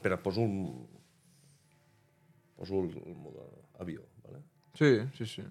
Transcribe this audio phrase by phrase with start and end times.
[0.00, 0.88] Espera, poso un...
[2.56, 3.42] Poso el, el mode
[3.78, 4.38] avió, vale?
[4.72, 5.42] Sí, sí, sí.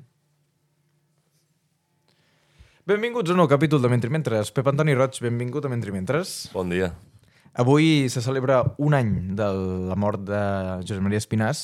[2.90, 4.50] Benvinguts a un nou capítol de Mentri Mentres.
[4.50, 6.50] Pep Antoni Roig, benvingut a Mentri Mentres.
[6.56, 6.96] Bon dia.
[7.62, 9.52] Avui se celebra un any de
[9.92, 10.42] la mort de
[10.82, 11.62] Josep Maria Espinàs.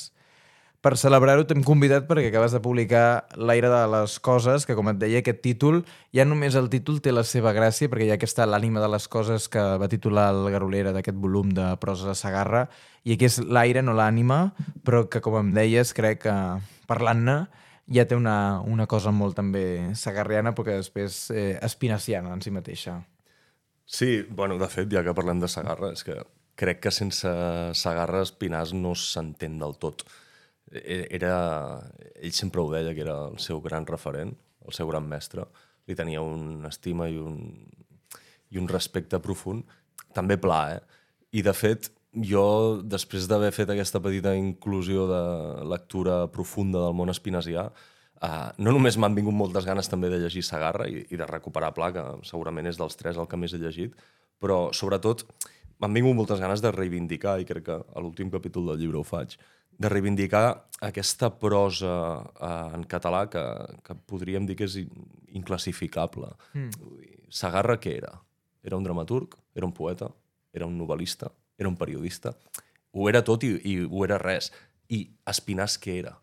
[0.85, 4.99] Per celebrar-ho t'hem convidat perquè acabes de publicar L'aire de les coses, que com et
[5.01, 5.79] deia aquest títol,
[6.13, 9.07] ja només el títol té la seva gràcia perquè hi ha aquesta L'ànima de les
[9.09, 12.67] coses que va titular el Garolera d'aquest volum de prosa de Sagarra
[13.01, 14.51] i aquí és l'aire, no l'ànima,
[14.85, 16.35] però que com em deies crec que
[16.85, 17.39] parlant-ne
[17.97, 22.53] ja té una, una cosa molt també sagarriana però que després eh, espinaciana en si
[22.53, 22.99] mateixa.
[23.89, 26.19] Sí, bueno, de fet, ja que parlem de Sagarra, és que
[26.61, 27.33] crec que sense
[27.73, 30.05] Sagarra Espinàs no s'entén del tot.
[30.83, 31.35] E- Era...
[32.15, 35.45] Ell sempre ho deia, que era el seu gran referent, el seu gran mestre.
[35.87, 37.39] Li tenia una estima i un,
[38.51, 39.65] i un respecte profund.
[40.15, 41.03] També pla, eh?
[41.35, 42.45] I, de fet, jo,
[42.83, 45.25] després d'haver fet aquesta petita inclusió de
[45.67, 47.69] lectura profunda del món espinasià,
[48.23, 51.73] Uh, no només m'han vingut moltes ganes també de llegir Sagarra i, i de recuperar
[51.75, 53.91] Pla, que segurament és dels tres el que més he llegit,
[54.39, 55.25] però sobretot
[55.83, 59.03] m'han vingut moltes ganes de reivindicar, i crec que a l'últim capítol del llibre ho
[59.03, 59.35] faig,
[59.77, 60.45] de reivindicar
[60.81, 63.43] aquesta prosa uh, en català que,
[63.83, 65.07] que podríem dir que és in-
[65.39, 66.29] inclassificable.
[66.53, 66.69] Mm.
[67.29, 68.13] Sagarra què era?
[68.63, 69.35] Era un dramaturg?
[69.55, 70.09] Era un poeta?
[70.55, 71.31] Era un novel·lista?
[71.57, 72.33] Era un periodista?
[72.95, 74.51] Ho era tot i, i ho era res.
[74.89, 76.15] I Espinàs què era?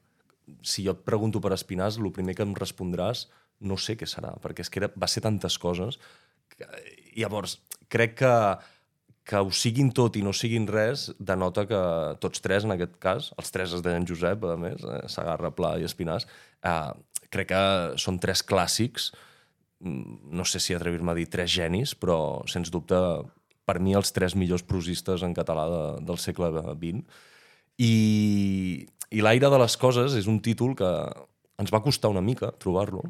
[0.66, 3.28] si jo et pregunto per Espinàs, el primer que em respondràs
[3.62, 5.96] no sé què serà, perquè és que era, va ser tantes coses.
[6.50, 6.66] Que,
[7.16, 7.54] llavors,
[7.88, 8.32] crec que,
[9.24, 11.80] que ho siguin tot i no siguin res denota que
[12.22, 15.76] tots tres, en aquest cas, els tres es deien Josep, a més, eh, Sagarra, Pla
[15.78, 16.26] i Espinàs,
[16.66, 16.92] eh,
[17.30, 17.62] crec que
[18.02, 19.12] són tres clàssics,
[19.80, 22.98] mm, no sé si atrevir-me a dir tres genis, però, sens dubte,
[23.64, 27.04] per mi els tres millors prosistes en català de, del segle XX.
[27.78, 30.90] I, i l'aire de les coses és un títol que
[31.58, 33.04] ens va costar una mica trobar-lo.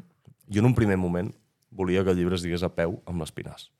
[0.47, 1.33] Jo en un primer moment
[1.71, 3.71] volia que el llibre es digués a peu amb l'Espinàs.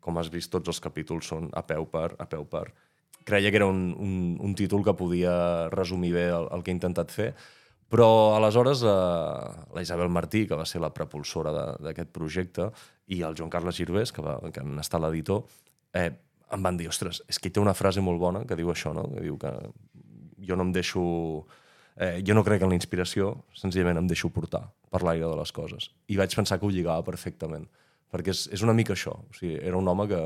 [0.00, 2.66] Com has vist, tots els capítols són a peu per, a peu per.
[3.28, 5.32] Creia que era un, un, un títol que podia
[5.74, 7.34] resumir bé el, el que he intentat fer,
[7.90, 8.88] però aleshores eh,
[9.74, 11.52] la Isabel Martí, que va ser la propulsora
[11.82, 12.70] d'aquest projecte,
[13.10, 15.42] i el Joan Carles Girvés, que, va, que han estat l'editor,
[15.98, 16.10] eh,
[16.54, 19.08] em van dir, ostres, és que té una frase molt bona que diu això, no?
[19.10, 19.52] que diu que
[20.46, 21.02] jo no em deixo...
[22.00, 25.50] Eh, jo no crec en la inspiració, senzillament em deixo portar per l'aire de les
[25.52, 25.90] coses.
[26.08, 27.66] I vaig pensar que ho lligava perfectament,
[28.10, 29.14] perquè és, és una mica això.
[29.22, 30.22] O sigui, era un home que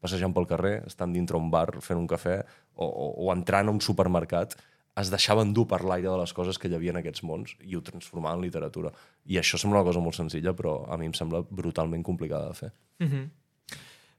[0.00, 2.40] passejant pel carrer, estant dintre un bar fent un cafè
[2.74, 4.56] o, o, o entrant a un supermercat,
[5.00, 7.76] es deixava endur per l'aire de les coses que hi havia en aquests mons i
[7.76, 8.90] ho transformava en literatura.
[9.30, 12.58] I això sembla una cosa molt senzilla, però a mi em sembla brutalment complicada de
[12.58, 12.72] fer.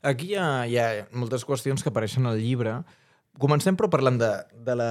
[0.02, 2.80] Aquí hi ha, hi ha moltes qüestions que apareixen al llibre.
[3.42, 4.32] Comencem, però, parlant de,
[4.66, 4.90] de, la,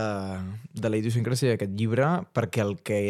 [0.73, 3.01] de la idiosincràsia d'aquest llibre, perquè el que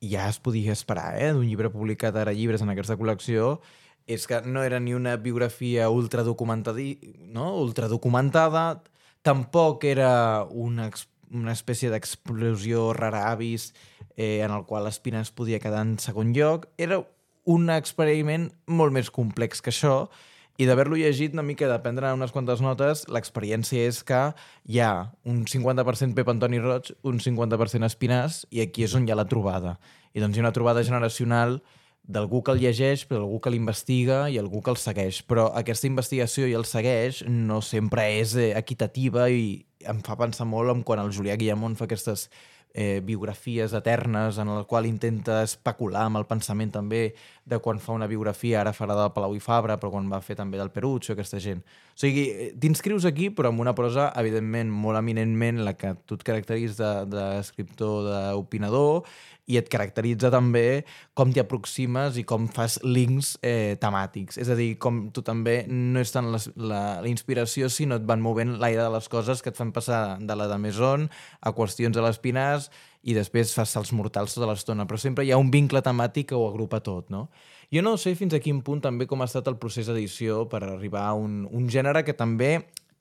[0.00, 3.60] ja es podia esperar eh, d'un llibre publicat ara llibres en aquesta col·lecció
[4.06, 6.84] és que no era ni una biografia ultradocumentada,
[7.26, 7.56] no?
[7.58, 8.82] ultradocumentada
[9.26, 10.90] tampoc era una,
[11.34, 13.72] una espècie d'explosió rara avis
[14.14, 16.68] eh, en el qual Espines podia quedar en segon lloc.
[16.78, 17.02] Era
[17.44, 20.06] un experiment molt més complex que això
[20.56, 24.20] i d'haver-lo llegit una mica, de prendre unes quantes notes, l'experiència és que
[24.64, 29.12] hi ha un 50% Pep Antoni Roig, un 50% Espinàs, i aquí és on hi
[29.12, 29.76] ha la trobada.
[30.16, 31.60] I doncs hi ha una trobada generacional
[32.06, 35.20] d'algú que el llegeix, però d'algú que l'investiga i algú que el segueix.
[35.28, 40.46] Però aquesta investigació i el segueix no sempre és eh, equitativa i em fa pensar
[40.48, 42.30] molt en quan el Julià Guillamont fa aquestes
[42.76, 47.14] eh, biografies eternes en el qual intenta especular amb el pensament també
[47.48, 50.36] de quan fa una biografia, ara farà del Palau i Fabra, però quan va fer
[50.36, 51.62] també del Perucho, aquesta gent.
[51.96, 56.20] O sigui, eh, t'inscrius aquí, però amb una prosa, evidentment, molt eminentment la que tu
[56.20, 59.08] et caracteritzes d'escriptor, de, d'opinador,
[59.46, 60.84] i et caracteritza també
[61.14, 64.40] com t'hi aproximes i com fas links eh, temàtics.
[64.42, 68.22] És a dir, com tu també no és tant la, la inspiració, sinó et van
[68.22, 71.06] movent l'aire de les coses que et fan passar de la de Maison
[71.40, 72.70] a qüestions de les Pinars
[73.06, 76.38] i després fas salts mortals tota l'estona, però sempre hi ha un vincle temàtic que
[76.38, 77.28] ho agrupa tot, no?
[77.70, 80.62] Jo no sé fins a quin punt també com ha estat el procés d'edició per
[80.64, 82.50] arribar a un, un gènere que també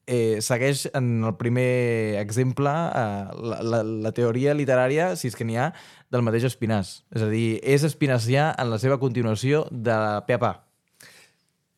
[0.05, 5.45] eh, segueix en el primer exemple eh, la, la, la teoria literària, si és que
[5.47, 5.71] n'hi ha,
[6.15, 7.01] del mateix Espinàs.
[7.13, 9.97] És a dir, és espinacià en la seva continuació de
[10.27, 10.53] pe a pa.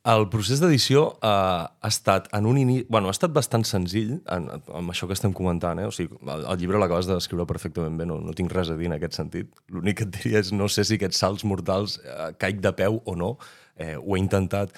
[0.07, 2.85] El procés d'edició eh, ha estat en un inici...
[2.87, 4.45] Bueno, ha estat bastant senzill en,
[4.79, 5.81] amb això que estem comentant.
[5.83, 5.87] Eh?
[5.89, 8.77] O sigui, el, el llibre l'acabes de descriure perfectament bé, no, no tinc res a
[8.79, 9.49] dir en aquest sentit.
[9.73, 13.01] L'únic que et diria és no sé si aquests salts mortals eh, caic de peu
[13.03, 13.33] o no.
[13.75, 14.71] Eh, ho he intentat.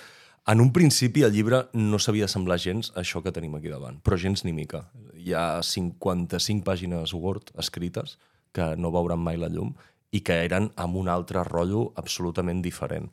[0.50, 4.00] En un principi el llibre no s'havia semblar gens a això que tenim aquí davant,
[4.02, 4.88] però gens ni mica.
[5.14, 8.18] hi ha 55 pàgines Word escrites
[8.54, 9.74] que no veuran mai la llum
[10.12, 13.10] i que eren amb un altre rotllo absolutament diferent.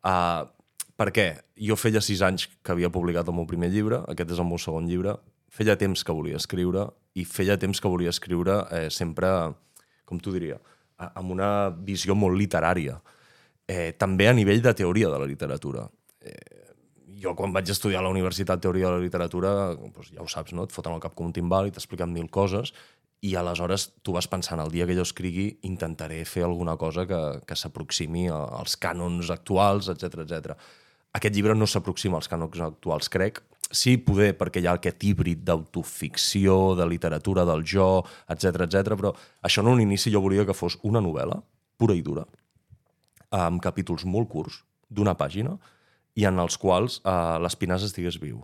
[0.00, 0.48] Uh,
[0.98, 1.26] per què?
[1.60, 4.58] Jo feia sis anys que havia publicat el meu primer llibre, aquest és el meu
[4.58, 5.14] segon llibre,
[5.52, 9.30] feia temps que volia escriure i feia temps que volia escriure eh, sempre,
[10.08, 10.58] com t'ho diria,
[11.06, 12.98] amb una visió molt literària.
[13.68, 15.86] Eh, també a nivell de teoria de la literatura.
[16.18, 16.58] Eh,
[17.22, 20.54] jo quan vaig estudiar a la Universitat Teoria de la Literatura, doncs ja ho saps,
[20.54, 20.66] no?
[20.66, 22.72] et foten al cap com un timbal i t'expliquen mil coses
[23.20, 27.20] i aleshores tu vas pensant, el dia que jo escrigui intentaré fer alguna cosa que,
[27.46, 30.54] que s'aproximi als cànons actuals, etc etc.
[31.18, 33.42] Aquest llibre no s'aproxima als cànons actuals, crec.
[33.68, 38.94] Sí, poder, perquè hi ha aquest híbrid d'autoficció, de literatura del jo, etc etc.
[38.94, 39.12] però
[39.44, 41.36] això en un inici jo volia que fos una novel·la,
[41.76, 42.24] pura i dura,
[43.34, 45.58] amb capítols molt curts, d'una pàgina,
[46.16, 48.40] i en els quals eh, l'Espinàs estigués viu.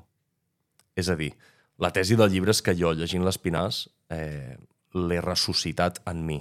[0.94, 1.32] És a dir,
[1.80, 4.56] la tesi del llibre és que jo, llegint l'Espinàs, eh,
[4.94, 6.40] l'he ressuscitat en mi.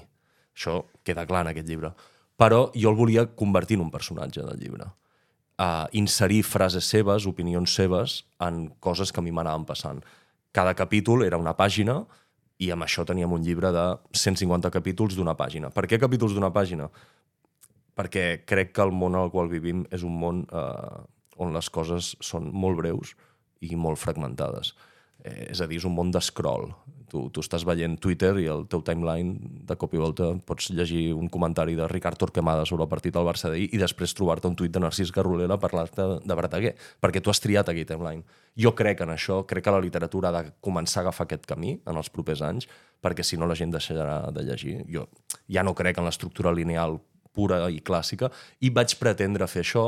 [0.53, 1.93] Això queda clar en aquest llibre.
[2.37, 4.89] Però jo el volia convertir en un personatge del llibre.
[5.53, 10.01] Uh, inserir frases seves, opinions seves, en coses que a mi m'anaven passant.
[10.53, 12.01] Cada capítol era una pàgina
[12.61, 13.83] i amb això teníem un llibre de
[14.17, 15.69] 150 capítols d'una pàgina.
[15.73, 16.89] Per què capítols d'una pàgina?
[17.97, 21.01] Perquè crec que el món al qual vivim és un món eh,
[21.37, 23.13] on les coses són molt breus
[23.61, 24.73] i molt fragmentades.
[25.23, 26.69] Eh, és a dir, és un món d'escroll.
[27.13, 29.37] Tu, tu estàs veient Twitter i el teu timeline
[29.69, 33.27] de cop i volta pots llegir un comentari de Ricard Torquemada sobre el partit del
[33.27, 37.29] Barça d'ahir i després trobar-te un tuit de Narcís Garrolera parlar-te de Brataguer, perquè tu
[37.29, 38.25] has triat aquell timeline.
[38.57, 41.77] Jo crec en això, crec que la literatura ha de començar a agafar aquest camí
[41.85, 42.67] en els propers anys,
[42.99, 44.79] perquè si no la gent deixarà de llegir.
[44.89, 45.05] Jo
[45.47, 46.97] ja no crec en l'estructura lineal
[47.33, 48.29] pura i clàssica
[48.61, 49.85] i vaig pretendre fer això,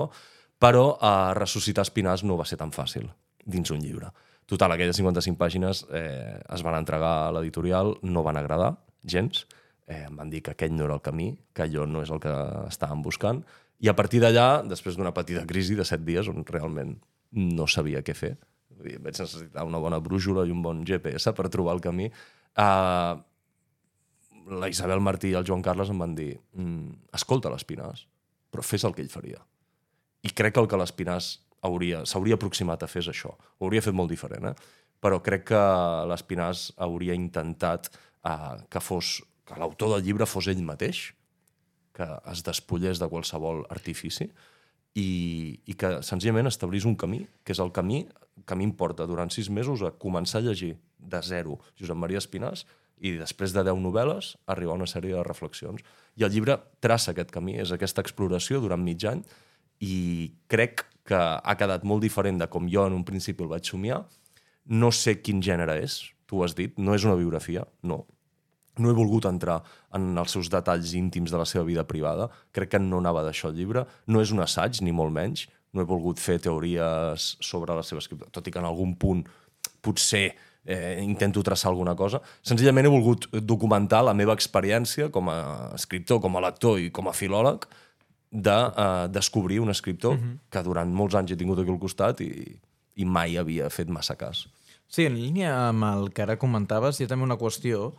[0.61, 3.09] però eh, ressuscitar Espinàs no va ser tan fàcil
[3.45, 4.13] dins un llibre.
[4.45, 9.45] Total, aquelles 55 pàgines eh, es van entregar a l'editorial, no van agradar gens,
[9.87, 12.21] eh, em van dir que aquell no era el camí, que allò no és el
[12.21, 12.33] que
[12.69, 13.41] estàvem buscant,
[13.81, 16.95] i a partir d'allà, després d'una petita crisi de set dies, on realment
[17.35, 18.35] no sabia què fer,
[18.75, 23.15] vaig necessitar una bona brújula i un bon GPS per trobar el camí, eh,
[24.45, 28.05] la Isabel Martí i el Joan Carles em van dir mm, escolta l'Espinàs,
[28.51, 29.41] però fes el que ell faria.
[30.25, 31.31] I crec que el que l'Espinàs
[32.05, 33.33] s'hauria aproximat a fer això.
[33.59, 34.55] Ho hauria fet molt diferent, eh?
[35.01, 35.61] però crec que
[36.09, 37.91] l'Espinàs hauria intentat
[38.25, 41.11] uh, que fos que l'autor del llibre fos ell mateix,
[41.95, 44.27] que es despullés de qualsevol artifici
[44.97, 45.09] i,
[45.69, 48.03] i que senzillament establís un camí, que és el camí
[48.43, 51.95] que a mi em porta durant sis mesos a començar a llegir de zero Josep
[51.95, 52.65] Maria Espinàs
[52.99, 55.83] i després de deu novel·les arribar a una sèrie de reflexions.
[56.15, 59.23] I el llibre traça aquest camí, és aquesta exploració durant mig any
[59.83, 63.67] i crec que ha quedat molt diferent de com jo en un principi el vaig
[63.69, 64.01] somiar.
[64.65, 68.03] No sé quin gènere és, tu has dit, no és una biografia, no.
[68.81, 69.61] No he volgut entrar
[69.95, 73.51] en els seus detalls íntims de la seva vida privada, crec que no anava d'això
[73.51, 77.75] el llibre, no és un assaig, ni molt menys, no he volgut fer teories sobre
[77.75, 79.23] la seva escriptura, tot i que en algun punt
[79.85, 80.25] potser
[80.65, 82.21] eh, intento traçar alguna cosa.
[82.41, 85.37] Senzillament he volgut documentar la meva experiència com a
[85.77, 87.67] escriptor, com a lector i com a filòleg,
[88.35, 90.33] de uh, descobrir un escriptor uh mhm.
[90.33, 90.39] -huh.
[90.49, 92.59] que durant molts anys he tingut aquí al costat i,
[92.95, 94.47] i mai havia fet massa cas.
[94.87, 97.93] Sí, en línia amb el que ara comentaves, hi ha també una qüestió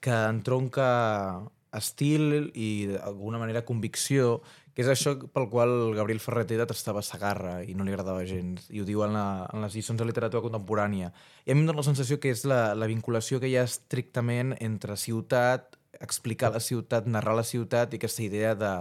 [0.00, 4.42] que entronca estil i d'alguna manera convicció,
[4.74, 8.66] que és això pel qual Gabriel Ferreterat estava a Sagarra i no li agradava gens,
[8.70, 11.12] i ho diu en, la, en les lliçons de literatura contemporània.
[11.46, 13.64] I a mi em dóna la sensació que és la, la vinculació que hi ha
[13.64, 18.72] estrictament entre ciutat, explicar la ciutat, narrar la ciutat i aquesta idea de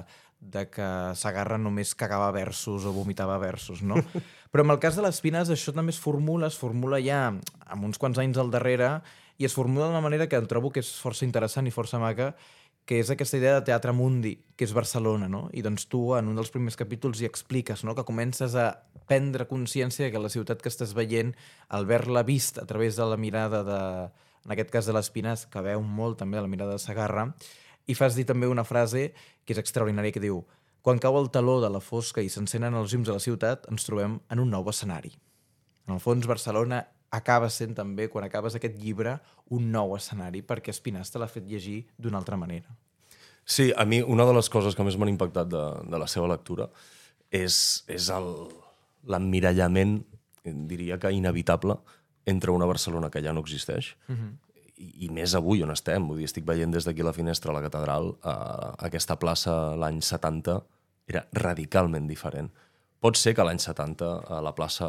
[0.51, 0.87] de que
[1.17, 3.99] Sagarra només cagava versos o vomitava versos, no?
[4.51, 7.87] Però en el cas de les Pines això també es formula, es formula ja amb
[7.87, 8.99] uns quants anys al darrere
[9.37, 12.33] i es formula d'una manera que em trobo que és força interessant i força maca,
[12.85, 15.47] que és aquesta idea de teatre mundi, que és Barcelona, no?
[15.57, 18.69] I doncs tu, en un dels primers capítols, hi expliques, no?, que comences a
[19.09, 21.33] prendre consciència que la ciutat que estàs veient,
[21.73, 23.81] al ver-la vist a través de la mirada de,
[24.45, 27.31] en aquest cas de les Pines, que veu molt també la mirada de Sagarra,
[27.87, 29.11] i fas dir també una frase
[29.45, 30.43] que és extraordinària, que diu
[30.85, 33.87] quan cau el taló de la fosca i s'encenen els llums de la ciutat, ens
[33.87, 35.15] trobem en un nou escenari.
[35.87, 36.83] En el fons, Barcelona
[37.15, 39.15] acaba sent també, quan acabes aquest llibre,
[39.55, 42.69] un nou escenari, perquè Espinàs te l'ha fet llegir d'una altra manera.
[43.45, 46.29] Sí, a mi una de les coses que més m'han impactat de, de la seva
[46.29, 46.69] lectura
[47.29, 48.09] és, és
[49.09, 49.99] l'emmirallament,
[50.45, 51.77] diria que inevitable,
[52.25, 54.17] entre una Barcelona que ja no existeix uh mhm.
[54.21, 54.44] -huh
[54.77, 56.07] i, i més avui on estem.
[56.07, 60.01] Vull dir, estic veient des d'aquí la finestra a la catedral, eh, aquesta plaça l'any
[60.03, 60.59] 70
[61.11, 62.49] era radicalment diferent.
[63.03, 64.87] Pot ser que l'any 70 a la plaça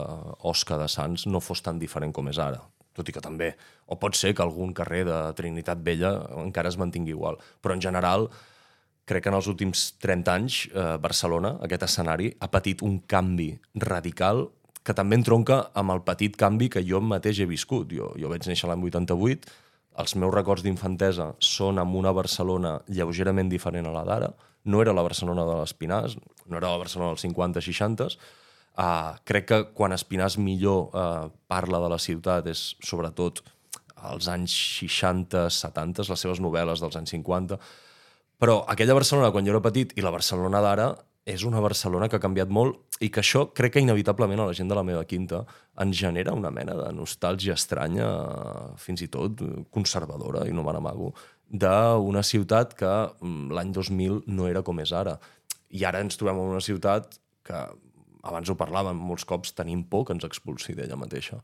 [0.49, 2.62] Osca de Sants no fos tan diferent com és ara.
[2.97, 3.50] tot i que també.
[3.93, 7.37] O pot ser que algun carrer de Trinitat Vella encara es mantingui igual.
[7.61, 8.31] Però en general,
[9.05, 13.50] crec que en els últims 30 anys eh, Barcelona, aquest escenari, ha patit un canvi
[13.75, 14.47] radical
[14.83, 17.93] que també entronca amb el petit canvi que jo mateix he viscut.
[17.93, 19.52] Jo, jo vaig néixer l'any 88,
[19.96, 24.32] els meus records d'infantesa són amb una Barcelona lleugerament diferent a la d'ara.
[24.66, 28.10] No era la Barcelona de l'Espinàs, no era la Barcelona dels 50-60,
[28.76, 33.38] Uh, crec que quan Espinàs millor uh, parla de la ciutat és sobretot
[34.04, 37.56] als anys 60, 70, les seves novel·les dels anys 50,
[38.36, 40.90] però aquella Barcelona quan jo era petit i la Barcelona d'ara
[41.26, 44.54] és una Barcelona que ha canviat molt i que això crec que inevitablement a la
[44.54, 45.40] gent de la meva quinta
[45.83, 48.06] ens genera una mena de nostàlgia estranya,
[48.78, 49.42] fins i tot
[49.75, 51.11] conservadora, i no me n'amago,
[51.50, 55.16] d'una ciutat que mm, l'any 2000 no era com és ara.
[55.75, 57.64] I ara ens trobem en una ciutat que
[58.26, 61.40] abans ho parlàvem, molts cops tenim por que ens expulsi d'ella mateixa.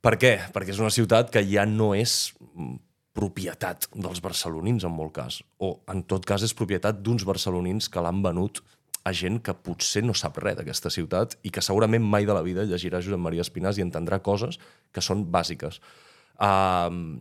[0.00, 0.36] Per què?
[0.54, 2.78] Perquè és una ciutat que ja no és mm,
[3.16, 5.40] propietat dels barcelonins, en molt cas.
[5.58, 8.62] O, en tot cas, és propietat d'uns barcelonins que l'han venut
[9.04, 12.44] a gent que potser no sap res d'aquesta ciutat i que segurament mai de la
[12.44, 14.60] vida llegirà Josep Maria Espinàs i entendrà coses
[14.92, 15.80] que són bàsiques.
[16.36, 17.20] Uh,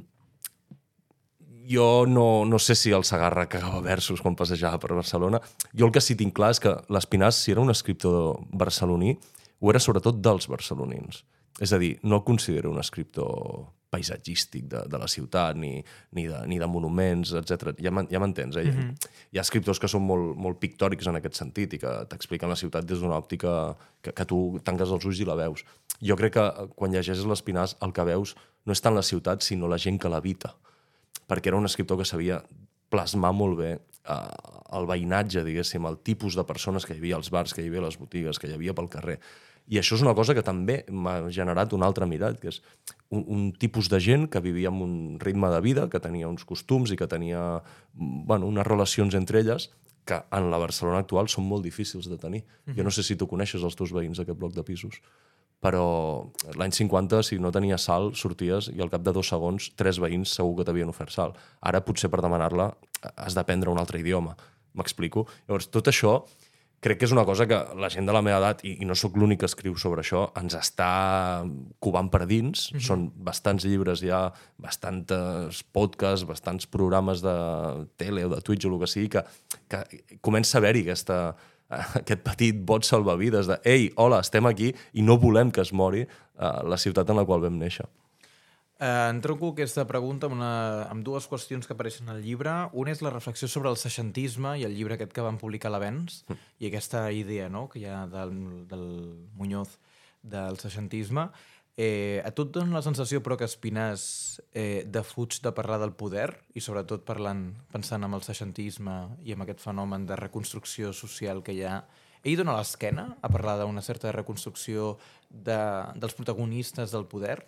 [1.69, 5.39] jo no, no sé si el Sagarra cagava versos quan passejava per Barcelona.
[5.77, 9.15] Jo el que sí tinc clar és que l'Espinàs, si era un escriptor barceloní,
[9.60, 11.24] ho era sobretot dels barcelonins.
[11.62, 15.84] És a dir, no el considero un escriptor paisatgístic de, de la ciutat, ni,
[16.15, 17.74] ni, de, ni de monuments, etc.
[17.81, 18.65] Ja m'entens, eh?
[18.65, 19.10] Mm -hmm.
[19.31, 22.55] Hi ha escriptors que són molt, molt pictòrics en aquest sentit i que t'expliquen la
[22.55, 25.65] ciutat des d'una òptica que, que tu tanques els ulls i la veus.
[26.01, 29.67] Jo crec que quan llegeixes l'Espinàs el que veus no és tant la ciutat, sinó
[29.67, 30.55] la gent que l'habita.
[31.27, 32.43] Perquè era un escriptor que sabia
[32.89, 37.29] plasmar molt bé eh, el veïnatge, diguéssim, el tipus de persones que hi havia als
[37.29, 39.19] bars, que hi havia a les botigues, que hi havia pel carrer.
[39.69, 42.61] I això és una cosa que també m'ha generat un altre mirat, que és
[43.13, 46.45] un, un tipus de gent que vivia amb un ritme de vida, que tenia uns
[46.49, 47.61] costums i que tenia
[47.93, 49.69] bueno, unes relacions entre elles
[50.09, 52.41] que en la Barcelona actual són molt difícils de tenir.
[52.41, 52.77] Mm -hmm.
[52.77, 55.01] Jo no sé si tu coneixes els teus veïns d'aquest bloc de pisos
[55.59, 59.99] però l'any 50, si no tenies sal, sorties i al cap de dos segons tres
[59.99, 61.35] veïns segur que t'havien ofert sal.
[61.59, 62.71] Ara, potser per demanar-la,
[63.15, 64.38] has d'aprendre un altre idioma.
[64.79, 65.25] M'explico?
[65.47, 66.21] Llavors, tot això
[66.79, 68.95] crec que és una cosa que la gent de la meva edat, i, i no
[68.95, 70.89] sóc l'únic que escriu sobre això, ens està
[71.83, 72.71] covant per dins.
[72.71, 72.86] Mm -hmm.
[72.88, 77.36] Són bastants llibres ja, bastants podcasts, bastants programes de
[77.98, 79.24] tele o de Twitch o el que sigui, que,
[79.67, 81.36] que comença a haver-hi aquesta,
[81.69, 86.01] aquest petit bot salvavides de ei, hola, estem aquí i no volem que es mori
[86.03, 87.86] uh, la ciutat en la qual vam néixer.
[88.79, 90.53] Uh, em tronco aquesta pregunta amb, una,
[90.88, 92.53] amb dues qüestions que apareixen al llibre.
[92.79, 96.21] Una és la reflexió sobre el seixantisme i el llibre aquest que van publicar l'Avens
[96.29, 96.38] mm.
[96.63, 98.31] i aquesta idea no?, que hi ha del,
[98.71, 98.86] del
[99.36, 99.75] Muñoz
[100.24, 101.27] del seixantisme.
[101.75, 104.01] Eh, a tu et dona la sensació, però, que Espinàs
[104.51, 109.43] eh, defuig de parlar del poder i sobretot parlant, pensant en el seixantisme i en
[109.43, 111.77] aquest fenomen de reconstrucció social que hi ha,
[112.24, 114.98] ell dona l'esquena a parlar d'una certa reconstrucció
[115.29, 115.59] de,
[115.95, 117.41] dels protagonistes del poder?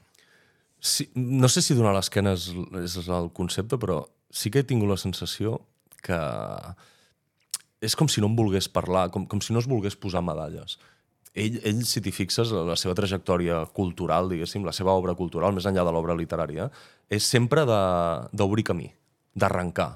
[0.81, 2.47] Sí, no sé si donar l'esquena és,
[2.81, 4.01] és el concepte, però
[4.33, 5.59] sí que he tingut la sensació
[6.01, 6.17] que
[7.85, 10.79] és com si no en volgués parlar, com, com si no es volgués posar medalles
[11.33, 15.67] ell, ell, si t'hi fixes, la seva trajectòria cultural, diguéssim, la seva obra cultural, més
[15.67, 16.67] enllà de l'obra literària,
[17.09, 18.89] és sempre d'obrir camí,
[19.35, 19.93] d'arrencar.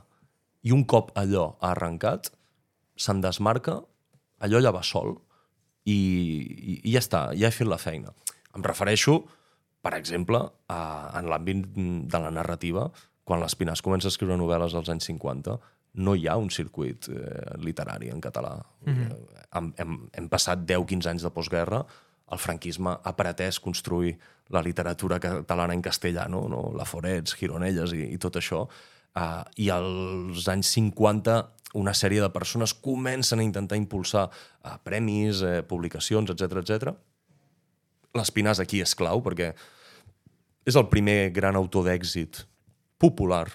[0.65, 2.31] I un cop allò ha arrencat,
[2.95, 3.81] se'n desmarca,
[4.39, 5.15] allò ja va sol
[5.85, 8.13] i, i, i ja està, ja he fet la feina.
[8.55, 9.19] Em refereixo,
[9.85, 10.41] per exemple,
[10.73, 10.79] a,
[11.19, 11.67] en l'àmbit
[12.09, 12.87] de la narrativa,
[13.25, 15.59] quan l'Espinàs comença a escriure novel·les als anys 50,
[16.05, 18.57] no hi ha un circuit eh, literari en català.
[18.85, 19.13] Mm -hmm.
[19.57, 21.85] hem, hem, hem passat 10-15 anys de postguerra,
[22.31, 24.17] el franquisme ha pretès construir
[24.49, 26.47] la literatura catalana en castellà, no?
[26.49, 26.71] no?
[26.75, 28.65] La Forets, Gironelles i, i tot això.
[29.15, 31.35] Uh, I als anys 50
[31.75, 36.93] una sèrie de persones comencen a intentar impulsar uh, premis, eh, publicacions, etc etc.
[38.15, 39.51] L'Espinàs aquí és clau perquè
[40.65, 42.45] és el primer gran autor d'èxit
[43.01, 43.45] popular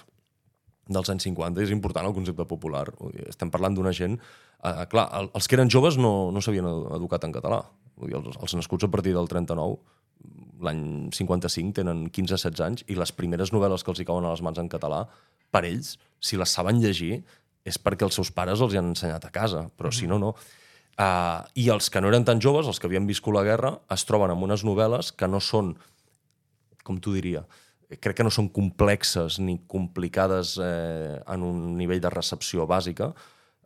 [0.91, 1.61] dels anys 50.
[1.63, 2.87] És important el concepte popular.
[3.27, 4.17] Estem parlant d'una gent...
[4.61, 7.63] Eh, clar, els que eren joves no, no s'havien educat en català.
[8.01, 9.79] Dir, els, els nascuts a partir del 39,
[10.61, 10.83] l'any
[11.15, 14.61] 55, tenen 15-16 anys i les primeres novel·les que els hi cauen a les mans
[14.61, 15.03] en català,
[15.51, 17.23] per ells, si les saben llegir,
[17.65, 19.99] és perquè els seus pares els hi han ensenyat a casa, però mm -hmm.
[19.99, 20.35] si no, no.
[21.01, 24.03] Uh, I els que no eren tan joves, els que havien viscut la guerra, es
[24.05, 25.71] troben amb unes novel·les que no són,
[26.85, 27.41] com tu diria,
[27.89, 33.09] crec que no són complexes ni complicades eh, en un nivell de recepció bàsica,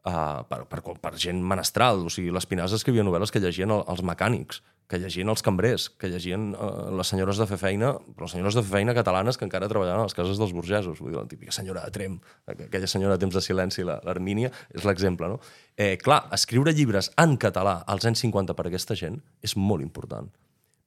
[0.06, 2.06] uh, per, per, per gent menestral.
[2.06, 6.10] O sigui, l'Espinàs escrivia novel·les que llegien el, els mecànics, que llegien els cambrers, que
[6.12, 9.48] llegien uh, les senyores de fer feina, però les senyores de fer feina catalanes que
[9.48, 11.02] encara treballaven a les cases dels burgesos.
[11.02, 12.18] Vull dir, la típica senyora de Trem,
[12.54, 15.42] aquella senyora de temps de silenci, l'Armínia, és l'exemple, no?
[15.76, 20.30] Eh, clar, escriure llibres en català als anys 50 per aquesta gent és molt important,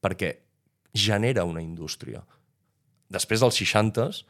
[0.04, 0.36] perquè
[0.94, 2.22] genera una indústria.
[3.12, 4.22] Després dels 60s,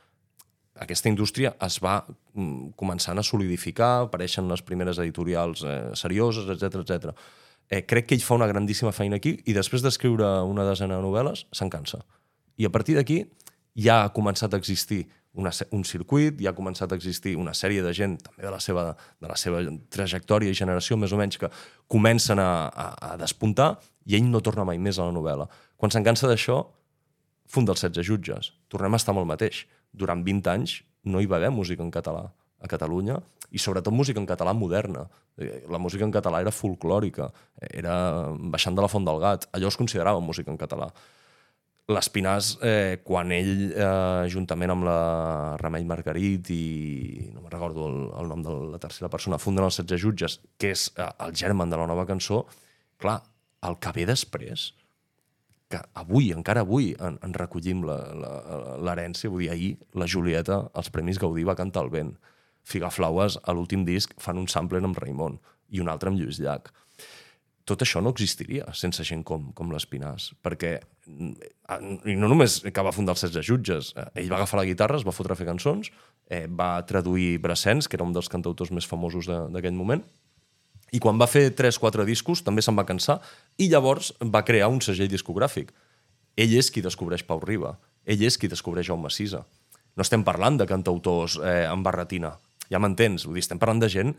[0.79, 6.83] aquesta indústria es va mm, començant a solidificar, apareixen les primeres editorials eh, serioses, etc
[6.83, 7.13] etc.
[7.69, 11.05] Eh, crec que ell fa una grandíssima feina aquí i després d'escriure una desena de
[11.05, 12.01] novel·les se'n cansa.
[12.59, 13.23] I a partir d'aquí
[13.79, 15.05] ja ha començat a existir
[15.39, 18.59] una, un circuit, ja ha començat a existir una sèrie de gent, també de la
[18.63, 18.89] seva,
[19.21, 19.61] de la seva
[19.93, 21.51] trajectòria i generació, més o menys, que
[21.87, 23.77] comencen a, a, a despuntar
[24.09, 25.47] i ell no torna mai més a la novel·la.
[25.79, 26.63] Quan se'n cansa d'això,
[27.49, 28.53] funda els 16 jutges.
[28.73, 31.90] Tornem a estar amb el mateix durant 20 anys no hi va haver música en
[31.95, 32.26] català
[32.59, 33.18] a Catalunya
[33.54, 35.07] i sobretot música en català moderna.
[35.38, 37.30] Eh, la música en català era folclòrica,
[37.71, 37.95] era
[38.52, 39.47] baixant de la font del gat.
[39.57, 40.90] Allò es considerava música en català.
[41.88, 47.97] L'Espinàs, eh, quan ell, eh, juntament amb la Remei Margarit i no me'n recordo el,
[48.21, 51.71] el nom de la tercera persona, funden els 16 jutges, que és eh, el germen
[51.71, 52.42] de la nova cançó,
[53.00, 53.23] clar,
[53.64, 54.75] el que ve després,
[55.69, 59.31] que avui, encara avui, en, en recollim l'herència.
[59.31, 62.15] Vull dir, ahir la Julieta, als Premis Gaudí, va cantar el vent.
[62.69, 65.39] Figaflaues, a l'últim disc, fan un sampler amb Raimon
[65.73, 66.73] i un altre amb Lluís Llach.
[67.69, 70.79] Tot això no existiria sense gent com, com l'Espinàs, perquè
[72.09, 74.97] i no només que va fundar els 16 jutges, eh, ell va agafar la guitarra,
[74.97, 75.91] es va fotre a fer cançons,
[76.33, 80.05] eh, va traduir Brassens, que era un dels cantautors més famosos d'aquell moment,
[80.92, 83.18] i quan va fer 3-4 discos també se'n va cansar
[83.59, 85.73] i llavors va crear un segell discogràfic.
[86.38, 87.75] Ell és qui descobreix Pau Riba.
[88.07, 89.42] Ell és qui descobreix Jaume Sisa.
[89.97, 92.37] No estem parlant de cantautors eh, amb barretina.
[92.71, 93.26] Ja m'entens?
[93.26, 94.14] Vull dir, estem parlant de gent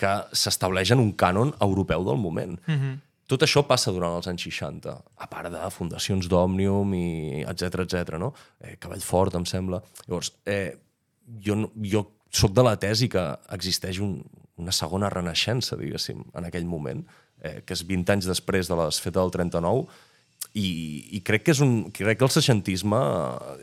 [0.00, 2.58] que s'estableix en un cànon europeu del moment.
[2.66, 2.98] Mm -hmm.
[3.30, 8.18] Tot això passa durant els anys 60, a part de fundacions d'Òmnium i etc etc.
[8.18, 8.32] no?
[8.58, 9.82] Eh, Cavallfort, em sembla.
[10.08, 10.74] Llavors, eh,
[11.38, 14.24] jo, jo sóc de la tesi que existeix un,
[14.60, 17.02] una segona renaixença, diguéssim, en aquell moment,
[17.40, 19.88] eh, que és 20 anys després de les fetes del 39,
[20.56, 20.66] i,
[21.14, 22.98] i crec que és un, crec que el seixantisme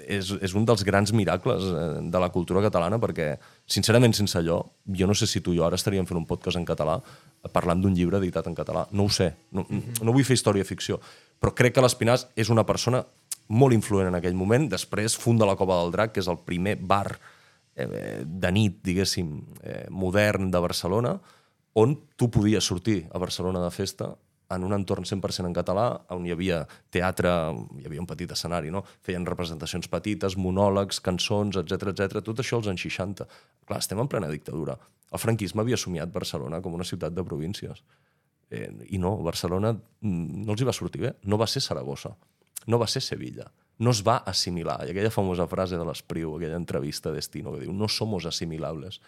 [0.07, 3.33] és, és un dels grans miracles eh, de la cultura catalana perquè,
[3.67, 4.61] sincerament, sense allò,
[4.95, 7.01] jo no sé si tu i jo ara estaríem fent un podcast en català
[7.51, 8.85] parlant d'un llibre editat en català.
[8.95, 9.33] No ho sé.
[9.51, 11.01] No, no vull fer història ficció.
[11.41, 13.03] Però crec que l'Espinàs és una persona
[13.47, 14.69] molt influent en aquell moment.
[14.71, 17.19] Després funda la Cova del Drac, que és el primer bar
[17.77, 21.17] eh, de nit, diguéssim, eh, modern de Barcelona,
[21.77, 24.15] on tu podies sortir a Barcelona de festa
[24.49, 26.61] en un entorn 100% en català, on hi havia
[26.93, 27.29] teatre,
[27.81, 28.83] hi havia un petit escenari, no?
[29.03, 32.21] feien representacions petites, monòlegs, cançons, etc etc.
[32.23, 33.27] tot això als anys 60.
[33.67, 34.77] Clar, estem en plena dictadura.
[35.11, 37.83] El franquisme havia somiat Barcelona com una ciutat de províncies.
[38.49, 41.13] Eh, I no, Barcelona mm, no els hi va sortir bé.
[41.27, 42.15] No va ser Saragossa,
[42.67, 44.79] no va ser Sevilla no es va assimilar.
[44.85, 48.99] I aquella famosa frase de l'Espriu, aquella entrevista de Destino, que diu no somos assimilables.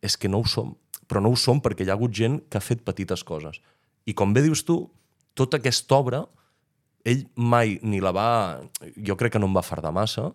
[0.00, 0.72] És que no ho som,
[1.06, 3.60] però no ho som perquè hi ha hagut gent que ha fet petites coses.
[4.08, 4.82] I com bé dius tu,
[5.36, 6.22] tota aquesta obra,
[7.04, 8.30] ell mai ni la va...
[8.96, 10.30] Jo crec que no en va fardar massa,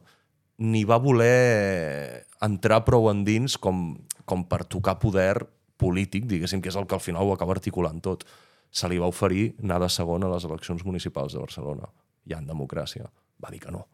[0.61, 3.97] ni va voler entrar prou endins com,
[4.29, 5.41] com per tocar poder
[5.81, 8.23] polític, diguéssim, que és el que al final ho acaba articulant tot.
[8.69, 11.89] Se li va oferir anar de segon a les eleccions municipals de Barcelona.
[12.29, 13.09] Ja en democràcia
[13.45, 13.85] va dir que no.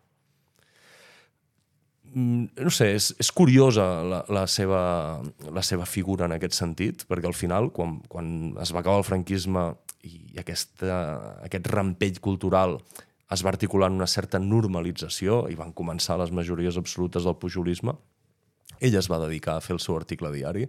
[2.12, 4.82] Mm, no sé, és, és curiosa la, la, seva,
[5.48, 9.08] la seva figura en aquest sentit, perquè al final, quan, quan es va acabar el
[9.08, 9.70] franquisme
[10.04, 10.98] i aquesta,
[11.46, 12.80] aquest rampell cultural
[13.32, 17.96] es va articular en una certa normalització i van començar les majories absolutes del pujolisme,
[18.82, 20.66] ell es va dedicar a fer el seu article diari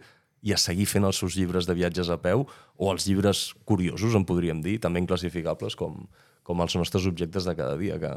[0.46, 4.14] i a seguir fent els seus llibres de viatges a peu o els llibres curiosos,
[4.14, 6.04] en podríem dir, també inclassificables com,
[6.46, 8.12] com els nostres objectes de cada dia, que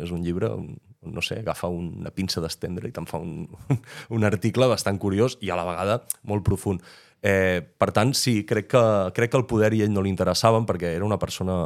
[0.00, 3.48] és un llibre on, no sé, agafa una pinça d'estendre i te'n fa un,
[4.16, 6.84] un article bastant curiós i a la vegada molt profund.
[7.24, 8.84] Eh, per tant, sí, crec que,
[9.16, 11.56] crec que el poder i ell no li interessaven perquè era una persona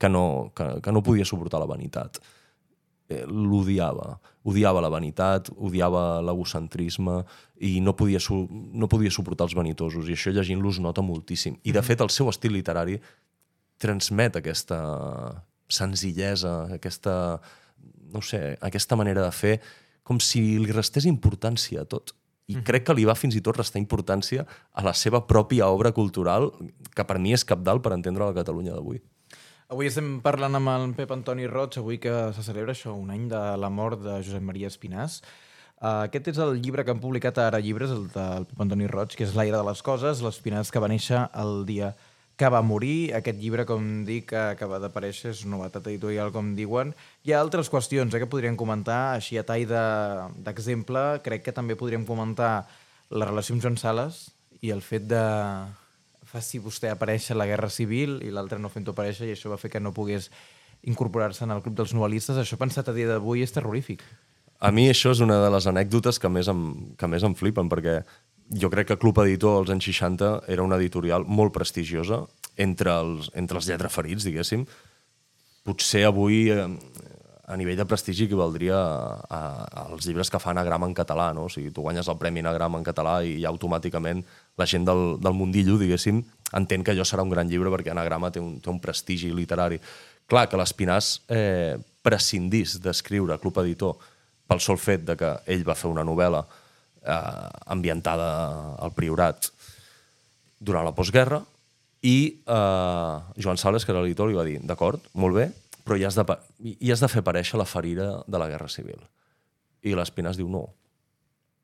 [0.00, 2.20] que no, que, que no podia suportar la vanitat.
[3.10, 4.14] Eh, L'odiava.
[4.48, 7.18] Odiava la vanitat, odiava l'egocentrisme
[7.68, 10.08] i no podia, no podia suportar els vanitosos.
[10.08, 11.58] I això llegint-los nota moltíssim.
[11.60, 12.96] I, de fet, el seu estil literari
[13.80, 14.78] transmet aquesta,
[15.70, 17.14] senzillesa, aquesta,
[18.12, 19.58] no sé, aquesta manera de fer,
[20.04, 22.14] com si li restés importància a tot.
[22.50, 22.66] I mm.
[22.66, 26.50] crec que li va fins i tot restar importància a la seva pròpia obra cultural,
[26.96, 28.98] que per mi és capdalt per entendre la Catalunya d'avui.
[29.70, 33.28] Avui estem parlant amb el Pep Antoni Roig, avui que se celebra això, un any
[33.30, 35.20] de la mort de Josep Maria Espinàs.
[35.80, 39.14] Uh, aquest és el llibre que han publicat ara llibres, el del Pep Antoni Roig,
[39.14, 41.94] que és L'aire de les coses, l'Espinàs que va néixer el dia
[42.40, 43.12] que va morir.
[43.16, 46.94] Aquest llibre, com dic, que acaba d'aparèixer, és novetat editorial, com diuen.
[47.26, 51.02] Hi ha altres qüestions eh, que podríem comentar, així a tall d'exemple.
[51.18, 52.64] De, crec que també podríem comentar
[53.10, 54.30] la relació amb Joan Sales
[54.64, 55.20] i el fet de
[56.30, 59.72] faci vostè aparèixer la Guerra Civil i l'altre no fent-ho aparèixer i això va fer
[59.72, 60.30] que no pogués
[60.86, 62.38] incorporar-se en el club dels novel·listes.
[62.40, 64.04] Això pensat a dia d'avui és terrorífic.
[64.60, 66.64] A mi això és una de les anècdotes que més em,
[66.96, 68.00] que més em flipen, perquè
[68.50, 72.24] jo crec que Club Editor als anys 60 era una editorial molt prestigiosa
[72.58, 74.66] entre els, entre els lletraferits, diguéssim.
[75.64, 76.66] Potser avui, eh,
[77.46, 79.40] a nivell de prestigi, equivaldria a, a,
[79.86, 81.46] als llibres que fan Agram en català, no?
[81.46, 84.22] O sigui, tu guanyes el Premi Agram en català i ja automàticament
[84.58, 86.22] la gent del, del mundillo, diguéssim,
[86.54, 89.80] entén que allò serà un gran llibre perquè Anagrama té un, té un prestigi literari.
[90.30, 93.96] Clar, que l'Espinàs eh, prescindís d'escriure Club Editor
[94.50, 96.44] pel sol fet de que ell va fer una novel·la
[97.02, 98.30] eh, ambientada
[98.78, 99.50] al Priorat
[100.60, 101.40] durant la postguerra
[102.02, 105.48] i eh, Joan Sales, que era l'editor, li va dir d'acord, molt bé,
[105.84, 106.24] però hi has, de,
[106.78, 109.00] hi has de fer aparèixer la ferida de la Guerra Civil.
[109.84, 110.66] I l'Espinàs diu no,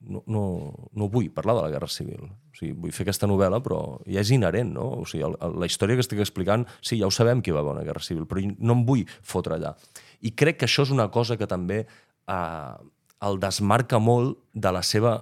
[0.00, 0.42] no, no,
[0.92, 2.26] no vull parlar de la Guerra Civil.
[2.26, 4.88] O sigui, vull fer aquesta novel·la, però ja és inherent, no?
[5.02, 7.56] O sigui, el, el, la història que estic explicant, sí, ja ho sabem que hi
[7.56, 9.76] va haver una Guerra Civil, però no em vull fotre allà.
[10.24, 12.74] I crec que això és una cosa que també eh,
[13.26, 15.18] el desmarca molt de la seva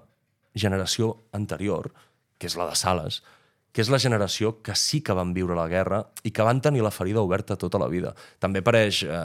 [0.55, 1.91] generació anterior,
[2.39, 3.23] que és la de Sales,
[3.75, 6.85] que és la generació que sí que van viure la guerra i que van tenir
[6.87, 8.15] la ferida oberta tota la vida.
[8.39, 9.19] També apareix eh,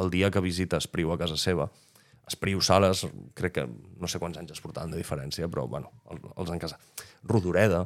[0.00, 1.70] el dia que visita Espriu a casa seva.
[2.28, 3.06] Espriu, Sales,
[3.38, 5.92] crec que no sé quants anys es portaven de diferència, però bueno,
[6.36, 7.06] els han casat.
[7.24, 7.84] Rodoreda.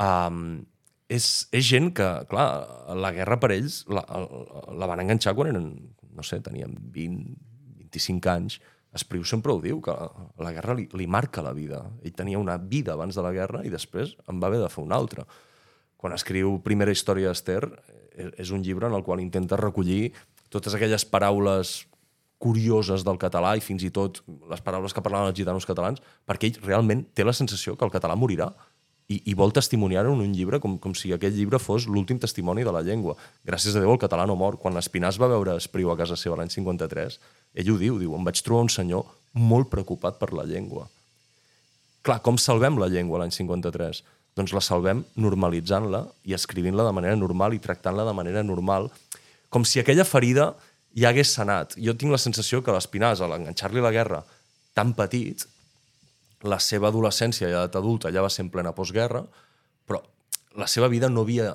[0.00, 0.62] Um,
[1.10, 2.46] és, és gent que, clar,
[2.96, 4.04] la guerra per ells la,
[4.78, 5.66] la van enganxar quan eren,
[6.14, 7.34] no sé, tenien 20,
[7.90, 8.60] 25 anys,
[8.96, 9.94] Espriu sempre ho diu, que
[10.42, 11.84] la guerra li, li marca la vida.
[12.02, 14.82] Ell tenia una vida abans de la guerra i després en va haver de fer
[14.82, 15.26] una altra.
[16.00, 17.60] Quan escriu Primera història d'Ester,
[18.16, 20.12] eh, és un llibre en el qual intenta recollir
[20.50, 21.84] totes aquelles paraules
[22.40, 26.48] curioses del català i fins i tot les paraules que parlaven els gitanos catalans, perquè
[26.48, 28.48] ell realment té la sensació que el català morirà
[29.10, 32.62] i, i vol testimoniar-ho en un llibre com, com si aquell llibre fos l'últim testimoni
[32.66, 33.16] de la llengua.
[33.46, 34.60] Gràcies a Déu el català no mor.
[34.62, 37.18] Quan l'Espinàs va veure Espriu a casa seva l'any 53,
[37.58, 40.86] ell ho diu, diu, em vaig trobar un senyor molt preocupat per la llengua.
[42.06, 44.02] Clar, com salvem la llengua l'any 53?
[44.38, 48.88] Doncs la salvem normalitzant-la i escrivint-la de manera normal i tractant-la de manera normal,
[49.50, 50.52] com si aquella ferida
[50.96, 51.74] ja hagués sanat.
[51.82, 54.22] Jo tinc la sensació que l'Espinàs, a l'enganxar-li la guerra
[54.74, 55.44] tan petit,
[56.46, 59.24] la seva adolescència i edat adulta ja va ser en plena postguerra,
[59.86, 60.00] però
[60.58, 61.52] la seva vida no havia,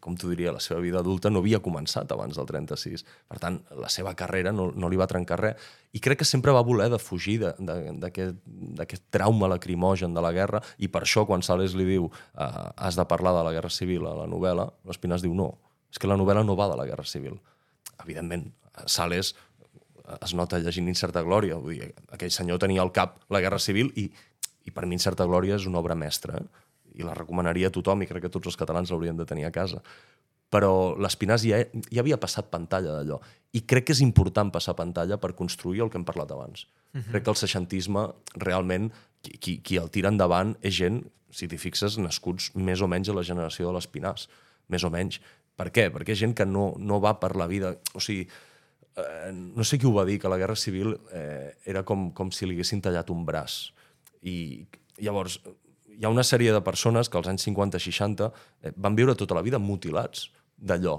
[0.00, 3.04] com t'ho diria, la seva vida adulta no havia començat abans del 36.
[3.28, 5.66] Per tant, la seva carrera no, no li va trencar res.
[5.92, 10.88] I crec que sempre va voler de fugir d'aquest trauma lacrimogen de la guerra i
[10.88, 14.16] per això quan Sales li diu uh, has de parlar de la Guerra Civil a
[14.22, 15.50] la novel·la, l'Espinàs diu no,
[15.92, 17.36] és que la novel·la no va de la Guerra Civil.
[18.00, 18.48] Evidentment,
[18.88, 19.34] Sales
[20.20, 21.56] es nota llegint Incerta Glòria.
[21.56, 24.10] Vull dir, aquell senyor tenia al cap la Guerra Civil i,
[24.64, 26.38] i per mi Incerta Glòria és una obra mestra.
[26.38, 26.62] Eh?
[26.94, 29.54] i la recomanaria a tothom i crec que tots els catalans l'haurien de tenir a
[29.54, 29.80] casa.
[30.52, 33.18] Però l'Espinàs ja, ja havia passat pantalla d'allò.
[33.56, 36.66] I crec que és important passar pantalla per construir el que hem parlat abans.
[36.92, 37.02] Uh mhm.
[37.02, 37.10] -huh.
[37.10, 41.56] Crec que el seixantisme, realment, qui, qui, qui el tira endavant és gent, si t'hi
[41.56, 44.28] fixes, nascuts més o menys a la generació de l'Espinàs.
[44.68, 45.20] Més o menys.
[45.56, 45.90] Per què?
[45.90, 47.76] Perquè és gent que no, no va per la vida...
[47.94, 48.28] O sigui,
[48.96, 52.32] eh, no sé qui ho va dir, que la Guerra Civil eh, era com, com
[52.34, 53.72] si li haguessin tallat un braç.
[54.22, 54.64] I
[55.02, 55.38] llavors,
[55.92, 59.44] hi ha una sèrie de persones que als anys 50-60 eh, van viure tota la
[59.44, 60.98] vida mutilats d'allò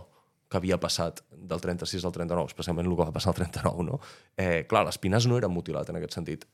[0.49, 3.99] que havia passat del 36 al 39, especialment el que va passar al 39, no?
[4.37, 6.45] Eh, clar, l'Espinàs no era mutilat en aquest sentit.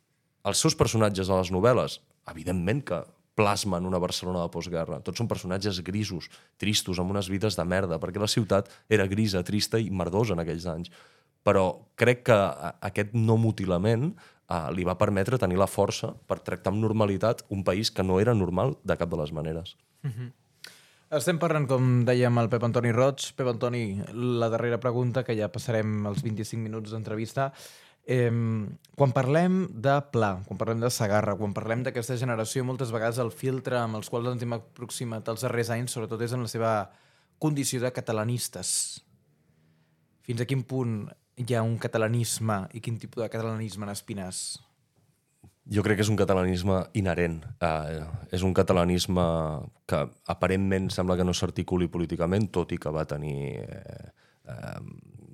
[0.47, 1.97] Els seus personatges a les novel·les,
[2.31, 3.01] evidentment que
[3.39, 4.99] plasmen una Barcelona de postguerra.
[5.03, 6.27] Tots són personatges grisos,
[6.59, 10.43] tristos, amb unes vides de merda, perquè la ciutat era grisa, trista i merdosa en
[10.43, 10.91] aquells anys.
[11.43, 11.65] Però
[11.99, 12.37] crec que
[12.89, 14.11] aquest no mutilament
[14.49, 18.19] eh, li va permetre tenir la força per tractar amb normalitat un país que no
[18.19, 19.75] era normal de cap de les maneres.
[20.03, 20.31] Mm -hmm.
[21.09, 23.33] Estem parlant, com dèiem, el Pep Antoni Roig.
[23.33, 27.51] Pep Antoni, la darrera pregunta, que ja passarem els 25 minuts d'entrevista.
[28.05, 28.29] Eh,
[28.95, 33.31] quan parlem de Pla, quan parlem de Sagarra, quan parlem d'aquesta generació, moltes vegades el
[33.31, 36.73] filtre amb els quals ens hem aproximat els darrers anys, sobretot és en la seva
[37.39, 38.69] condició de catalanistes.
[40.21, 41.07] Fins a quin punt
[41.39, 44.59] hi ha un catalanisme i quin tipus de catalanisme en Espinàs?
[45.69, 47.39] Jo crec que és un catalanisme inherent.
[47.61, 49.23] Uh, és un catalanisme
[49.87, 50.01] que
[50.33, 54.09] aparentment sembla que no s'articuli políticament, tot i que va tenir, uh,
[54.49, 54.81] uh,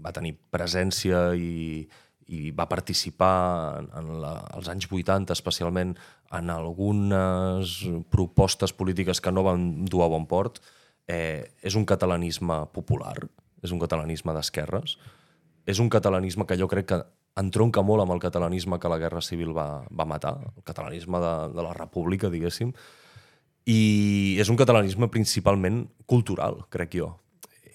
[0.04, 1.88] va tenir presència i,
[2.28, 3.36] i va participar
[3.80, 5.96] en, en la, als anys 80 especialment
[6.36, 7.80] en algunes
[8.12, 10.60] propostes polítiques que no van dur a bon port,
[11.08, 13.16] eh, és un catalanisme popular,
[13.64, 14.98] és un catalanisme d'esquerres,
[15.66, 17.02] és un catalanisme que jo crec que
[17.42, 21.34] entronca molt amb el catalanisme que la Guerra Civil va, va matar, el catalanisme de,
[21.58, 22.72] de la República, diguéssim,
[23.66, 27.12] i és un catalanisme principalment cultural, crec jo.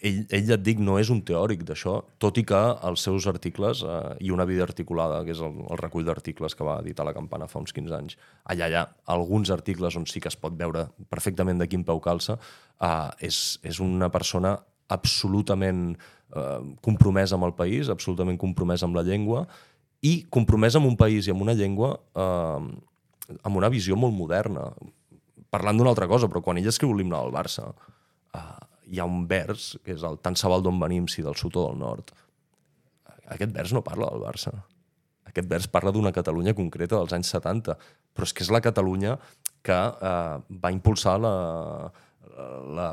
[0.01, 3.27] Ell, ell ja et dic, no és un teòric d'això, tot i que els seus
[3.29, 7.05] articles eh, i una vida articulada, que és el, el recull d'articles que va editar
[7.05, 8.17] la Campana fa uns 15 anys,
[8.49, 12.01] allà hi ha alguns articles on sí que es pot veure perfectament de quin peu
[12.01, 12.39] calça,
[12.81, 14.57] eh, és, és una persona
[14.91, 15.99] absolutament
[16.37, 19.47] eh, compromès amb el país, absolutament compromès amb la llengua
[20.07, 22.71] i compromès amb un país i amb una llengua eh,
[23.43, 24.71] amb una visió molt moderna.
[25.51, 27.69] Parlant d'una altra cosa, però quan ell escriu l'himne del Barça,
[28.35, 28.43] eh,
[28.91, 31.57] hi ha un vers, que és el Tant se val d'on venim, si del sud
[31.59, 32.11] o del nord.
[33.31, 34.55] Aquest vers no parla del Barça.
[35.31, 37.77] Aquest vers parla d'una Catalunya concreta dels anys 70,
[38.15, 39.17] però és que és la Catalunya
[39.67, 41.35] que eh, va impulsar la,
[42.75, 42.89] la,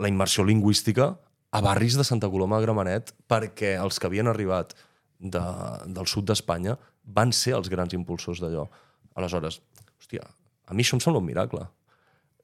[0.00, 1.12] la immersió lingüística
[1.50, 4.74] a barris de Santa Coloma de Gramenet perquè els que havien arribat
[5.18, 5.42] de,
[5.86, 8.66] del sud d'Espanya van ser els grans impulsors d'allò.
[9.16, 9.60] Aleshores,
[9.96, 10.26] hòstia,
[10.66, 11.62] a mi això em sembla un miracle.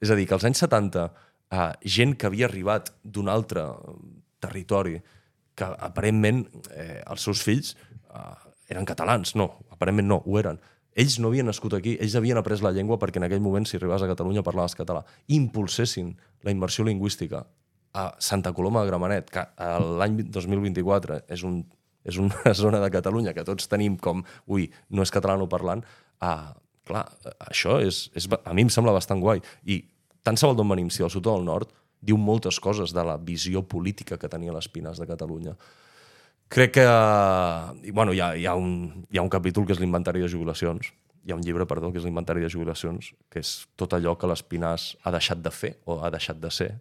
[0.01, 1.07] És a dir, que als anys 70,
[1.51, 3.67] eh, gent que havia arribat d'un altre
[4.43, 4.97] territori,
[5.53, 8.23] que aparentment eh, els seus fills eh,
[8.73, 10.59] eren catalans, no, aparentment no, ho eren.
[10.97, 13.77] Ells no havien nascut aquí, ells havien après la llengua perquè en aquell moment, si
[13.77, 15.03] arribaves a Catalunya, parlaves català.
[15.33, 16.13] Impulsessin
[16.45, 17.43] la immersió lingüística
[17.93, 19.45] a Santa Coloma de Gramenet, que
[20.01, 21.61] l'any 2024 és, un,
[22.03, 25.85] és una zona de Catalunya que tots tenim com, ui, no és catalanoparlant,
[26.25, 26.53] ah,
[26.87, 27.05] clar,
[27.47, 29.43] això és, és, a mi em sembla bastant guai.
[29.69, 29.83] I
[30.25, 31.71] tant se val d'on venim, si del sud o del nord,
[32.03, 35.55] diu moltes coses de la visió política que tenia les Pines de Catalunya.
[36.51, 36.87] Crec que...
[37.87, 40.29] I, bueno, hi ha, hi, ha un, hi ha un capítol que és l'inventari de
[40.29, 40.91] jubilacions.
[41.23, 44.27] Hi ha un llibre, perdó, que és l'inventari de jubilacions, que és tot allò que
[44.27, 46.73] l'Espinàs ha deixat de fer o ha deixat de ser,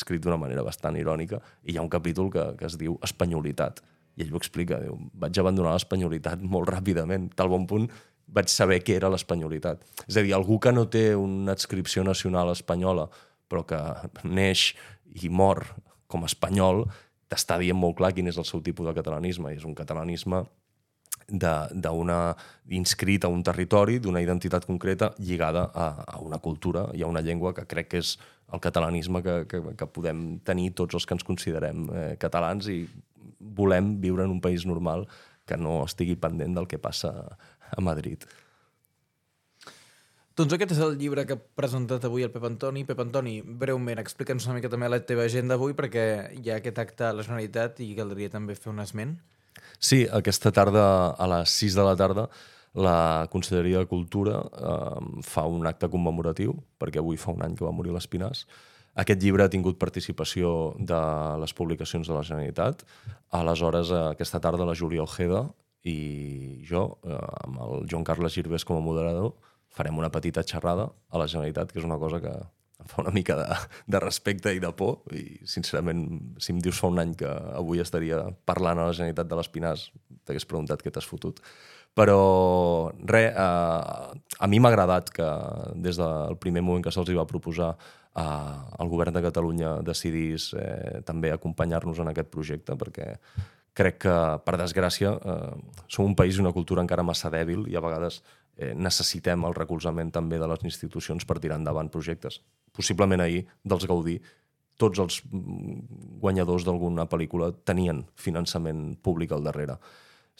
[0.00, 3.82] escrit d'una manera bastant irònica, i hi ha un capítol que, que es diu Espanyolitat.
[4.18, 7.90] I ell ho explica, diu, vaig abandonar l'espanyolitat molt ràpidament, tal bon punt
[8.30, 9.82] vaig saber què era l'espanyolitat.
[10.06, 13.08] És a dir, algú que no té una adscripció nacional espanyola,
[13.50, 13.80] però que
[14.22, 14.70] neix
[15.18, 15.64] i mor
[16.10, 16.84] com a espanyol,
[17.30, 19.50] t'està dient molt clar quin és el seu tipus de catalanisme.
[19.50, 20.44] I és un catalanisme
[21.30, 22.18] d'una
[22.74, 27.22] inscrit a un territori, d'una identitat concreta lligada a, a una cultura i a una
[27.22, 28.16] llengua que crec que és
[28.52, 32.82] el catalanisme que, que, que podem tenir tots els que ens considerem eh, catalans i
[33.40, 35.06] volem viure en un país normal
[35.46, 37.12] que no estigui pendent del que passa
[37.70, 38.26] a Madrid.
[40.38, 42.84] Doncs aquest és el llibre que ha presentat avui el Pep Antoni.
[42.88, 46.04] Pep Antoni, breument, explica'ns una mica també la teva agenda avui, perquè
[46.38, 49.18] hi ha aquest acte a la Generalitat i caldria també fer un esment.
[49.80, 50.84] Sí, aquesta tarda,
[51.16, 52.26] a les 6 de la tarda,
[52.74, 57.64] la Conselleria de Cultura eh, fa un acte commemoratiu, perquè avui fa un any que
[57.66, 58.44] va morir l'Espinàs.
[59.00, 61.00] Aquest llibre ha tingut participació de
[61.40, 62.84] les publicacions de la Generalitat.
[63.38, 65.46] Aleshores, aquesta tarda, la Júlia Ojeda
[65.86, 69.32] i jo, eh, amb el Joan Carles Girbés com a moderador,
[69.70, 72.34] farem una petita xerrada a la Generalitat, que és una cosa que
[72.88, 73.46] fa una mica de,
[73.86, 76.06] de respecte i de por, i sincerament,
[76.40, 79.90] si em dius fa un any que avui estaria parlant a la Generalitat de l'Espinàs,
[80.24, 81.42] t'hagués preguntat què t'has fotut.
[81.98, 82.18] Però,
[83.10, 85.28] res, eh, a mi m'ha agradat que
[85.74, 91.00] des del primer moment que se'ls va proposar eh, el govern de Catalunya decidís eh,
[91.06, 93.16] també acompanyar-nos en aquest projecte, perquè
[93.74, 97.76] crec que, per desgràcia, eh, som un país i una cultura encara massa dèbil i
[97.76, 102.40] a vegades eh, necessitem el recolzament també de les institucions per tirar endavant projectes.
[102.76, 104.18] Possiblement ahir, dels Gaudí,
[104.80, 109.76] tots els mm, guanyadors d'alguna pel·lícula tenien finançament públic al darrere.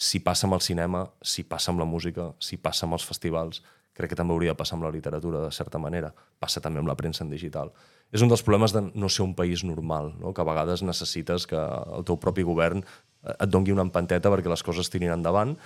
[0.00, 3.60] Si passa amb el cinema, si passa amb la música, si passa amb els festivals,
[3.96, 6.12] crec que també hauria de passar amb la literatura, de certa manera.
[6.40, 7.72] Passa també amb la premsa en digital.
[8.10, 10.32] És un dels problemes de no ser un país normal, no?
[10.32, 14.50] que a vegades necessites que el teu propi govern eh, et dongui una empanteta perquè
[14.50, 15.56] les coses tirin endavant,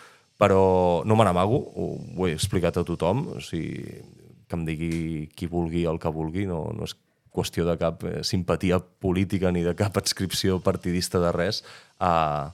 [0.41, 4.01] però no me n'amago, ho, ho he explicat a tothom, o sigui,
[4.49, 4.97] que em digui
[5.35, 6.97] qui vulgui el que vulgui, no, no és
[7.35, 11.63] qüestió de cap eh, simpatia política ni de cap adscripció partidista de res.
[11.99, 12.53] Uh,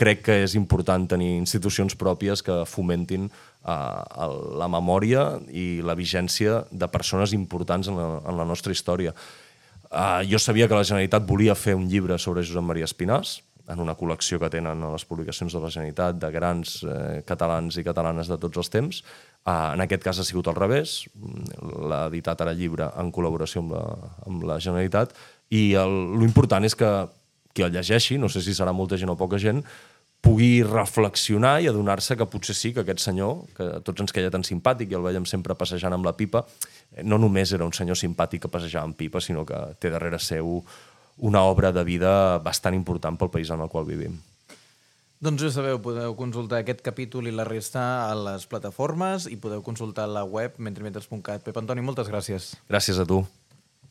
[0.00, 4.26] crec que és important tenir institucions pròpies que fomentin uh,
[4.58, 9.14] la memòria i la vigència de persones importants en la, en la nostra història.
[9.90, 13.38] Uh, jo sabia que la Generalitat volia fer un llibre sobre Josep Maria Espinàs,
[13.70, 17.78] en una col·lecció que tenen a les publicacions de la Generalitat de grans eh, catalans
[17.78, 19.02] i catalanes de tots els temps.
[19.40, 21.06] Uh, en aquest cas ha sigut al revés,
[21.88, 23.84] l'ha editat ara llibre en col·laboració amb la,
[24.28, 25.14] amb la Generalitat,
[25.48, 26.90] i el, lo important és que
[27.54, 29.64] qui el llegeixi, no sé si serà molta gent o poca gent,
[30.20, 34.32] pugui reflexionar i adonar-se que potser sí que aquest senyor, que a tots ens queia
[34.32, 36.44] tan simpàtic i el veiem sempre passejant amb la pipa,
[36.92, 40.20] eh, no només era un senyor simpàtic que passejava amb pipa, sinó que té darrere
[40.20, 40.60] seu
[41.20, 44.18] una obra de vida bastant important pel país en el qual vivim.
[45.20, 49.60] Doncs ja sabeu, podeu consultar aquest capítol i la resta a les plataformes i podeu
[49.60, 51.44] consultar la web mentrementes.cat.
[51.44, 52.54] Pep Antoni, moltes gràcies.
[52.72, 53.20] Gràcies a tu.